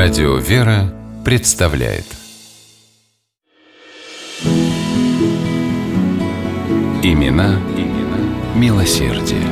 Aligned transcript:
Радио 0.00 0.36
«Вера» 0.36 0.94
представляет 1.24 2.04
Имена, 7.02 7.60
имена 7.76 8.54
милосердие. 8.54 9.42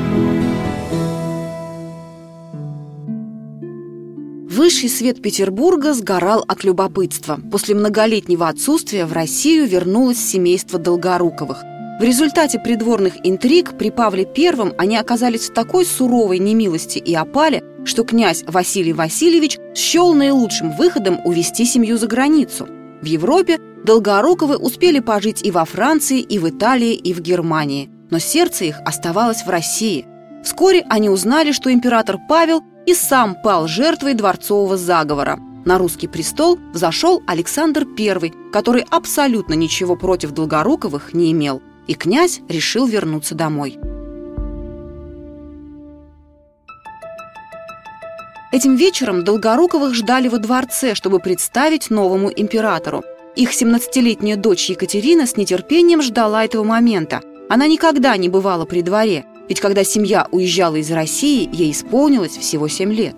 Высший 4.48 4.88
свет 4.88 5.20
Петербурга 5.20 5.92
сгорал 5.94 6.44
от 6.46 6.62
любопытства. 6.62 7.40
После 7.50 7.74
многолетнего 7.74 8.46
отсутствия 8.46 9.04
в 9.04 9.12
Россию 9.12 9.66
вернулось 9.66 10.24
семейство 10.24 10.78
Долгоруковых. 10.78 11.64
В 11.98 12.02
результате 12.02 12.58
придворных 12.58 13.14
интриг 13.22 13.78
при 13.78 13.90
Павле 13.90 14.28
I 14.36 14.74
они 14.76 14.98
оказались 14.98 15.48
в 15.48 15.54
такой 15.54 15.86
суровой 15.86 16.38
немилости 16.38 16.98
и 16.98 17.14
опале, 17.14 17.62
что 17.86 18.04
князь 18.04 18.44
Василий 18.46 18.92
Васильевич 18.92 19.56
счел 19.74 20.12
наилучшим 20.12 20.72
выходом 20.72 21.18
увести 21.24 21.64
семью 21.64 21.96
за 21.96 22.06
границу. 22.06 22.68
В 23.00 23.06
Европе 23.06 23.58
Долгоруковы 23.82 24.58
успели 24.58 25.00
пожить 25.00 25.42
и 25.42 25.50
во 25.50 25.64
Франции, 25.64 26.20
и 26.20 26.38
в 26.38 26.46
Италии, 26.50 26.92
и 26.92 27.14
в 27.14 27.20
Германии, 27.20 27.88
но 28.10 28.18
сердце 28.18 28.66
их 28.66 28.78
оставалось 28.84 29.46
в 29.46 29.48
России. 29.48 30.06
Вскоре 30.44 30.84
они 30.90 31.08
узнали, 31.08 31.52
что 31.52 31.72
император 31.72 32.18
Павел 32.28 32.62
и 32.84 32.92
сам 32.92 33.36
пал 33.42 33.68
жертвой 33.68 34.12
дворцового 34.12 34.76
заговора. 34.76 35.38
На 35.64 35.78
русский 35.78 36.08
престол 36.08 36.58
взошел 36.74 37.22
Александр 37.26 37.86
I, 37.98 38.32
который 38.52 38.84
абсолютно 38.90 39.54
ничего 39.54 39.96
против 39.96 40.32
Долгоруковых 40.32 41.14
не 41.14 41.32
имел, 41.32 41.62
и 41.86 41.94
князь 41.94 42.40
решил 42.48 42.86
вернуться 42.86 43.34
домой. 43.34 43.78
Этим 48.52 48.76
вечером 48.76 49.22
Долгоруковых 49.22 49.94
ждали 49.94 50.28
во 50.28 50.38
дворце, 50.38 50.94
чтобы 50.94 51.18
представить 51.18 51.90
новому 51.90 52.30
императору. 52.34 53.04
Их 53.34 53.50
17-летняя 53.50 54.36
дочь 54.36 54.70
Екатерина 54.70 55.26
с 55.26 55.36
нетерпением 55.36 56.00
ждала 56.00 56.44
этого 56.44 56.64
момента. 56.64 57.20
Она 57.50 57.66
никогда 57.66 58.16
не 58.16 58.28
бывала 58.28 58.64
при 58.64 58.80
дворе, 58.80 59.26
ведь 59.48 59.60
когда 59.60 59.84
семья 59.84 60.26
уезжала 60.30 60.76
из 60.76 60.90
России, 60.90 61.48
ей 61.52 61.72
исполнилось 61.72 62.36
всего 62.36 62.66
7 62.66 62.92
лет. 62.92 63.16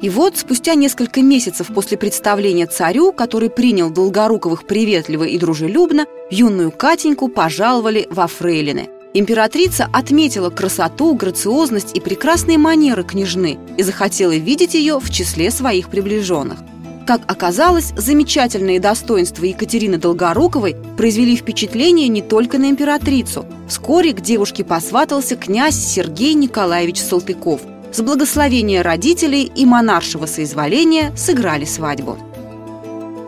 И 0.00 0.08
вот, 0.08 0.36
спустя 0.36 0.74
несколько 0.74 1.22
месяцев 1.22 1.68
после 1.74 1.96
представления 1.96 2.66
царю, 2.66 3.12
который 3.12 3.50
принял 3.50 3.90
Долгоруковых 3.90 4.66
приветливо 4.66 5.24
и 5.24 5.38
дружелюбно, 5.38 6.06
юную 6.30 6.70
Катеньку 6.70 7.28
пожаловали 7.28 8.06
во 8.10 8.26
фрейлины– 8.26 8.90
Императрица 9.14 9.88
отметила 9.92 10.50
красоту, 10.50 11.14
грациозность 11.14 11.96
и 11.96 12.00
прекрасные 12.00 12.58
манеры 12.58 13.04
княжны 13.04 13.58
и 13.76 13.82
захотела 13.82 14.36
видеть 14.36 14.74
ее 14.74 15.00
в 15.00 15.10
числе 15.10 15.50
своих 15.50 15.88
приближенных. 15.88 16.58
Как 17.06 17.22
оказалось, 17.26 17.94
замечательные 17.96 18.80
достоинства 18.80 19.46
Екатерины 19.46 19.96
Долгоруковой 19.96 20.76
произвели 20.98 21.36
впечатление 21.36 22.06
не 22.08 22.20
только 22.20 22.58
на 22.58 22.68
императрицу. 22.68 23.46
Вскоре 23.66 24.12
к 24.12 24.20
девушке 24.20 24.62
посватался 24.62 25.34
князь 25.36 25.74
Сергей 25.74 26.34
Николаевич 26.34 27.00
Салтыков. 27.00 27.62
С 27.90 28.00
благословения 28.02 28.82
родителей 28.82 29.50
и 29.54 29.64
монаршего 29.64 30.26
соизволения 30.26 31.14
сыграли 31.16 31.64
свадьбу. 31.64 32.18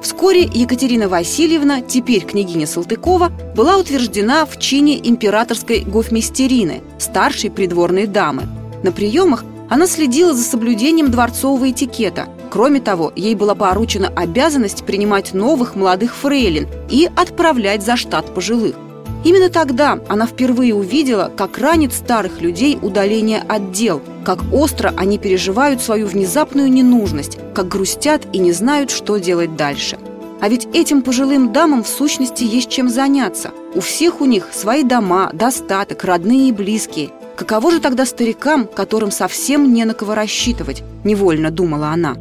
Вскоре 0.02 0.42
Екатерина 0.42 1.08
Васильевна, 1.08 1.80
теперь 1.80 2.24
княгиня 2.24 2.66
Салтыкова, 2.66 3.32
была 3.56 3.78
утверждена 3.78 4.44
в 4.44 4.58
чине 4.58 4.98
императорской 5.02 5.80
гофмистерины, 5.80 6.82
старшей 6.98 7.50
придворной 7.50 8.06
дамы. 8.06 8.42
На 8.82 8.92
приемах 8.92 9.44
она 9.70 9.86
следила 9.86 10.34
за 10.34 10.42
соблюдением 10.42 11.10
дворцового 11.10 11.70
этикета. 11.70 12.28
Кроме 12.50 12.80
того, 12.80 13.12
ей 13.16 13.34
была 13.34 13.54
поручена 13.54 14.08
обязанность 14.08 14.84
принимать 14.84 15.32
новых 15.32 15.74
молодых 15.74 16.14
фрейлин 16.16 16.68
и 16.90 17.08
отправлять 17.14 17.82
за 17.82 17.96
штат 17.96 18.34
пожилых. 18.34 18.74
Именно 19.22 19.50
тогда 19.50 19.98
она 20.08 20.26
впервые 20.26 20.74
увидела, 20.74 21.30
как 21.36 21.58
ранит 21.58 21.92
старых 21.92 22.40
людей 22.40 22.78
удаление 22.80 23.42
от 23.46 23.70
дел, 23.70 24.00
как 24.30 24.52
остро 24.52 24.94
они 24.96 25.18
переживают 25.18 25.82
свою 25.82 26.06
внезапную 26.06 26.70
ненужность, 26.70 27.36
как 27.52 27.66
грустят 27.66 28.28
и 28.32 28.38
не 28.38 28.52
знают, 28.52 28.92
что 28.92 29.16
делать 29.16 29.56
дальше. 29.56 29.98
А 30.40 30.48
ведь 30.48 30.68
этим 30.72 31.02
пожилым 31.02 31.52
дамам 31.52 31.82
в 31.82 31.88
сущности 31.88 32.44
есть 32.44 32.70
чем 32.70 32.88
заняться. 32.88 33.50
У 33.74 33.80
всех 33.80 34.20
у 34.20 34.26
них 34.26 34.50
свои 34.52 34.84
дома, 34.84 35.30
достаток, 35.32 36.04
родные 36.04 36.50
и 36.50 36.52
близкие. 36.52 37.10
Каково 37.36 37.72
же 37.72 37.80
тогда 37.80 38.06
старикам, 38.06 38.68
которым 38.68 39.10
совсем 39.10 39.72
не 39.72 39.84
на 39.84 39.94
кого 39.94 40.14
рассчитывать, 40.14 40.84
невольно 41.02 41.50
думала 41.50 41.88
она. 41.88 42.14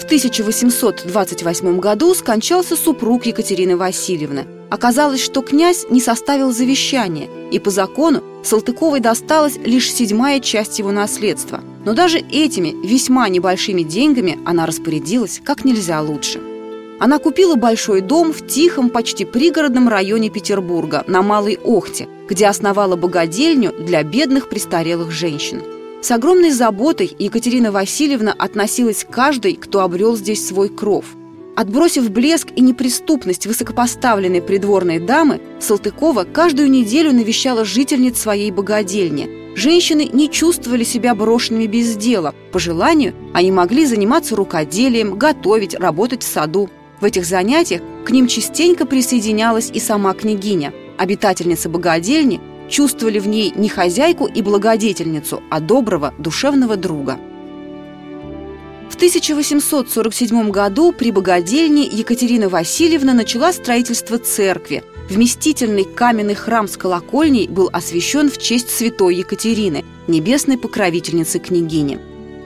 В 0.00 0.04
1828 0.06 1.78
году 1.78 2.14
скончался 2.14 2.74
супруг 2.74 3.26
Екатерины 3.26 3.76
Васильевны. 3.76 4.55
Оказалось, 4.70 5.22
что 5.22 5.42
князь 5.42 5.86
не 5.90 6.00
составил 6.00 6.52
завещание, 6.52 7.28
и 7.50 7.58
по 7.58 7.70
закону 7.70 8.22
Салтыковой 8.42 9.00
досталась 9.00 9.56
лишь 9.56 9.92
седьмая 9.92 10.40
часть 10.40 10.78
его 10.78 10.92
наследства. 10.92 11.60
Но 11.84 11.94
даже 11.94 12.18
этими 12.18 12.74
весьма 12.86 13.28
небольшими 13.28 13.82
деньгами 13.82 14.38
она 14.44 14.66
распорядилась 14.66 15.40
как 15.44 15.64
нельзя 15.64 16.00
лучше. 16.00 16.40
Она 16.98 17.18
купила 17.18 17.56
большой 17.56 18.00
дом 18.00 18.32
в 18.32 18.46
тихом, 18.46 18.90
почти 18.90 19.24
пригородном 19.24 19.88
районе 19.88 20.30
Петербурга, 20.30 21.04
на 21.06 21.22
Малой 21.22 21.58
Охте, 21.62 22.08
где 22.28 22.46
основала 22.46 22.96
богадельню 22.96 23.72
для 23.78 24.02
бедных 24.02 24.48
престарелых 24.48 25.10
женщин– 25.10 25.62
с 26.06 26.10
огромной 26.12 26.52
заботой 26.52 27.12
Екатерина 27.18 27.72
Васильевна 27.72 28.32
относилась 28.32 29.02
к 29.02 29.10
каждой, 29.10 29.54
кто 29.54 29.80
обрел 29.80 30.16
здесь 30.16 30.46
свой 30.46 30.68
кров. 30.68 31.04
Отбросив 31.56 32.10
блеск 32.10 32.48
и 32.54 32.60
неприступность 32.60 33.46
высокопоставленной 33.46 34.42
придворной 34.42 34.98
дамы, 34.98 35.40
Салтыкова 35.58 36.24
каждую 36.24 36.70
неделю 36.70 37.14
навещала 37.14 37.64
жительниц 37.64 38.20
своей 38.20 38.50
богадельни. 38.50 39.56
Женщины 39.56 40.06
не 40.12 40.30
чувствовали 40.30 40.84
себя 40.84 41.14
брошенными 41.14 41.66
без 41.66 41.96
дела. 41.96 42.34
По 42.52 42.58
желанию 42.58 43.14
они 43.32 43.50
могли 43.52 43.86
заниматься 43.86 44.36
рукоделием, 44.36 45.16
готовить, 45.16 45.74
работать 45.74 46.22
в 46.22 46.26
саду. 46.26 46.68
В 47.00 47.06
этих 47.06 47.24
занятиях 47.24 47.80
к 48.04 48.10
ним 48.10 48.26
частенько 48.26 48.84
присоединялась 48.84 49.70
и 49.72 49.80
сама 49.80 50.12
княгиня. 50.12 50.74
Обитательница 50.98 51.70
богадельни 51.70 52.38
чувствовали 52.68 53.18
в 53.18 53.28
ней 53.28 53.50
не 53.56 53.70
хозяйку 53.70 54.26
и 54.26 54.42
благодетельницу, 54.42 55.42
а 55.50 55.60
доброго 55.60 56.12
душевного 56.18 56.76
друга. 56.76 57.18
В 58.90 58.94
1847 58.96 60.50
году 60.50 60.92
при 60.92 61.10
богадельне 61.10 61.84
Екатерина 61.84 62.48
Васильевна 62.48 63.14
начала 63.14 63.52
строительство 63.52 64.18
церкви. 64.18 64.84
Вместительный 65.10 65.84
каменный 65.84 66.34
храм 66.34 66.66
с 66.66 66.76
колокольней 66.76 67.46
был 67.48 67.68
освящен 67.72 68.30
в 68.30 68.38
честь 68.38 68.70
святой 68.70 69.16
Екатерины, 69.16 69.84
небесной 70.06 70.56
покровительницы 70.56 71.38
княгини. 71.38 71.98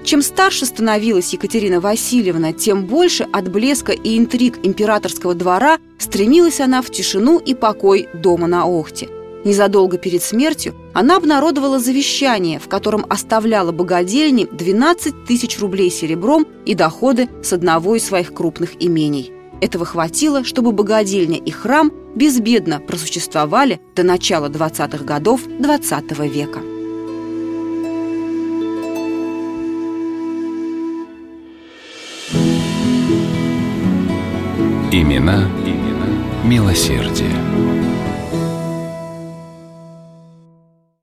Чем 0.02 0.22
старше 0.22 0.66
становилась 0.66 1.32
Екатерина 1.32 1.80
Васильевна, 1.80 2.52
тем 2.52 2.86
больше 2.86 3.28
от 3.30 3.50
блеска 3.50 3.92
и 3.92 4.18
интриг 4.18 4.58
императорского 4.62 5.34
двора 5.34 5.78
стремилась 5.98 6.60
она 6.60 6.80
в 6.80 6.90
тишину 6.90 7.38
и 7.38 7.54
покой 7.54 8.08
дома 8.14 8.46
на 8.46 8.64
Охте– 8.64 9.08
Незадолго 9.44 9.96
перед 9.96 10.22
смертью 10.22 10.74
она 10.92 11.16
обнародовала 11.16 11.78
завещание, 11.78 12.58
в 12.58 12.68
котором 12.68 13.06
оставляла 13.08 13.72
богадельне 13.72 14.46
12 14.46 15.24
тысяч 15.24 15.58
рублей 15.58 15.90
серебром 15.90 16.46
и 16.66 16.74
доходы 16.74 17.28
с 17.42 17.52
одного 17.52 17.96
из 17.96 18.04
своих 18.04 18.34
крупных 18.34 18.82
имений. 18.82 19.32
Этого 19.62 19.84
хватило, 19.84 20.44
чтобы 20.44 20.72
богадельня 20.72 21.38
и 21.38 21.50
храм 21.50 21.92
безбедно 22.14 22.80
просуществовали 22.80 23.80
до 23.94 24.02
начала 24.02 24.48
20-х 24.48 25.04
годов 25.04 25.46
XX 25.46 26.02
-го 26.08 26.28
века. 26.28 26.60
Имена, 34.92 35.48
имена 35.64 36.08
милосердие. 36.44 37.79